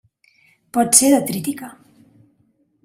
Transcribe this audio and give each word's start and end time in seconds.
Pot 0.77 0.97
ser 1.01 1.11
detrítica. 1.17 1.71